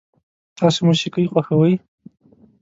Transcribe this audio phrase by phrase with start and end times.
[0.57, 1.73] تاسو موسیقي خوښوئ؟